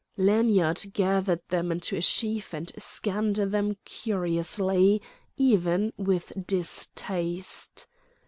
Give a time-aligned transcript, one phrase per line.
[0.17, 4.99] Lanyard gathered them into a sheaf and scanned them cursorily,
[5.37, 7.85] even with distaste.